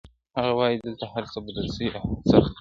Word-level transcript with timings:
هغه 0.37 0.51
وايي 0.59 0.77
دلته 0.85 1.05
هر 1.13 1.23
څه 1.31 1.37
بدل 1.45 1.65
سوي 1.75 1.89
او 1.97 2.05
سخت 2.31 2.49
دي, 2.55 2.59